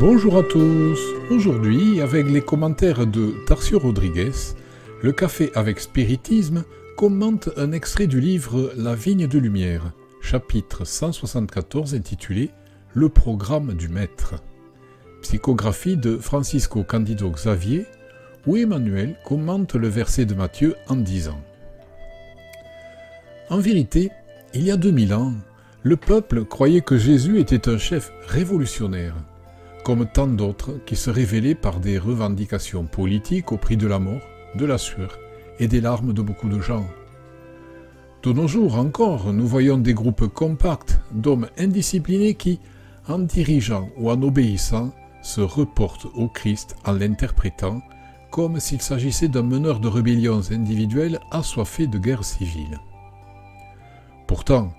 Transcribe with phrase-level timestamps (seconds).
[0.00, 0.98] Bonjour à tous.
[1.30, 4.32] Aujourd'hui, avec les commentaires de Tarcio Rodriguez,
[5.02, 6.64] le café avec spiritisme
[6.96, 9.92] commente un extrait du livre La vigne de lumière,
[10.22, 12.50] chapitre 174 intitulé
[12.94, 14.36] Le programme du maître.
[15.22, 17.86] Psychographie de Francisco Candido Xavier,
[18.46, 21.40] où Emmanuel commente le verset de Matthieu en disant
[23.50, 24.10] En vérité,
[24.54, 25.34] il y a 2000 ans,
[25.82, 29.14] le peuple croyait que Jésus était un chef révolutionnaire,
[29.84, 34.22] comme tant d'autres qui se révélaient par des revendications politiques au prix de la mort,
[34.54, 35.18] de la sueur
[35.58, 36.86] et des larmes de beaucoup de gens.
[38.22, 42.60] De nos jours encore, nous voyons des groupes compacts d'hommes indisciplinés qui,
[43.08, 47.80] en dirigeant ou en obéissant, se reportent au Christ en l'interprétant
[48.30, 52.78] comme s'il s'agissait d'un meneur de rébellions individuelles assoiffé de guerre civile.
[54.26, 54.72] Pourtant,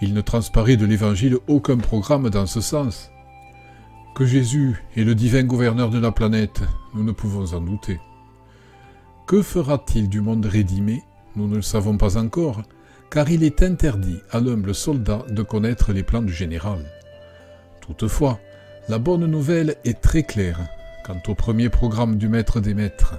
[0.00, 3.10] il ne transparaît de l'Évangile aucun programme dans ce sens.
[4.18, 8.00] Que Jésus est le divin gouverneur de la planète, nous ne pouvons en douter.
[9.28, 11.04] Que fera-t-il du monde rédimé?
[11.36, 12.62] Nous ne le savons pas encore,
[13.12, 16.84] car il est interdit à l'humble soldat de connaître les plans du général.
[17.80, 18.40] Toutefois,
[18.88, 20.66] la bonne nouvelle est très claire
[21.06, 23.14] quant au premier programme du maître des maîtres.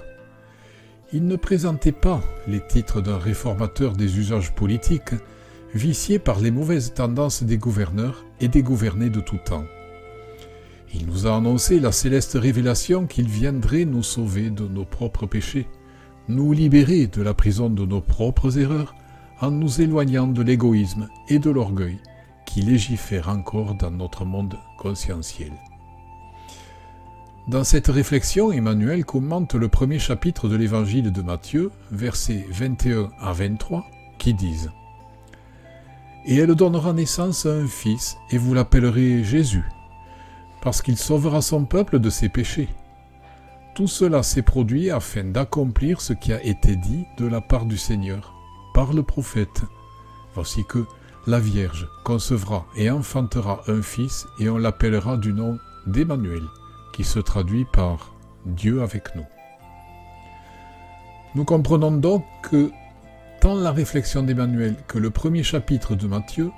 [1.14, 5.14] Il ne présentait pas les titres d'un réformateur des usages politiques,
[5.74, 9.64] vicié par les mauvaises tendances des gouverneurs et des gouvernés de tout temps.
[10.94, 15.68] Il nous a annoncé la céleste révélation qu'il viendrait nous sauver de nos propres péchés,
[16.28, 18.94] nous libérer de la prison de nos propres erreurs,
[19.40, 21.98] en nous éloignant de l'égoïsme et de l'orgueil
[22.44, 25.52] qui légifèrent encore dans notre monde conscientiel.
[27.48, 33.32] Dans cette réflexion, Emmanuel commente le premier chapitre de l'évangile de Matthieu, versets 21 à
[33.32, 33.86] 23,
[34.18, 34.70] qui disent
[36.26, 39.64] Et elle donnera naissance à un fils, et vous l'appellerez Jésus,
[40.62, 42.68] parce qu'il sauvera son peuple de ses péchés.
[43.74, 47.78] Tout cela s'est produit afin d'accomplir ce qui a été dit de la part du
[47.78, 48.34] Seigneur
[48.74, 49.62] par le prophète.
[50.34, 50.84] Voici que
[51.26, 56.42] la Vierge concevra et enfantera un fils, et on l'appellera du nom d'Emmanuel,
[56.92, 58.12] qui se traduit par
[58.46, 59.26] Dieu avec nous.
[61.34, 62.70] Nous comprenons donc que
[63.40, 66.50] tant la réflexion d'Emmanuel que le premier chapitre de Matthieu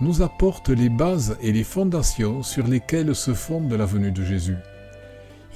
[0.00, 4.56] nous apportent les bases et les fondations sur lesquelles se fonde la venue de Jésus.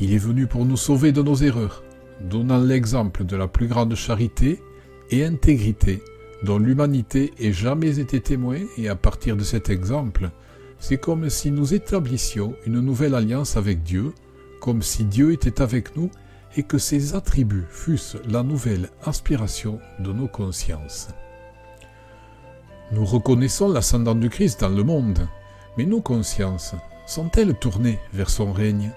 [0.01, 1.83] Il est venu pour nous sauver de nos erreurs,
[2.21, 4.61] donnant l'exemple de la plus grande charité
[5.11, 6.03] et intégrité
[6.43, 10.31] dont l'humanité ait jamais été témoin et à partir de cet exemple,
[10.79, 14.13] c'est comme si nous établissions une nouvelle alliance avec Dieu,
[14.61, 16.11] comme si Dieu était avec nous
[16.57, 21.09] et que ses attributs fussent la nouvelle aspiration de nos consciences.
[22.93, 25.29] Nous reconnaissons l'ascendant du Christ dans le monde,
[25.79, 26.75] mais nos consciences
[27.07, 28.91] sont-elles tournées vers son règne?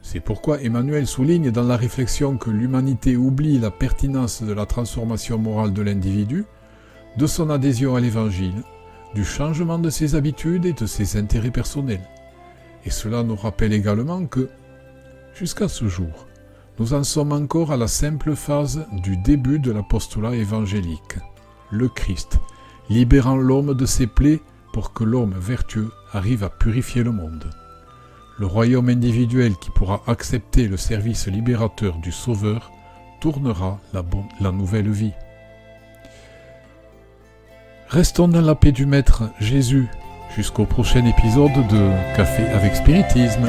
[0.00, 5.36] C'est pourquoi Emmanuel souligne dans la réflexion que l'humanité oublie la pertinence de la transformation
[5.36, 6.46] morale de l'individu,
[7.18, 8.62] de son adhésion à l'Évangile,
[9.14, 12.08] du changement de ses habitudes et de ses intérêts personnels.
[12.86, 14.48] Et cela nous rappelle également que,
[15.34, 16.26] jusqu'à ce jour,
[16.78, 21.18] nous en sommes encore à la simple phase du début de l'apostolat évangélique.
[21.70, 22.38] Le Christ,
[22.88, 24.40] libérant l'homme de ses plaies
[24.72, 27.50] pour que l'homme vertueux arrive à purifier le monde.
[28.38, 32.72] Le royaume individuel qui pourra accepter le service libérateur du Sauveur
[33.20, 35.12] tournera la, nouvelle vie.
[37.88, 39.86] Restons dans la paix du Maître Jésus
[40.34, 43.48] jusqu'au prochain épisode de Café avec Spiritisme.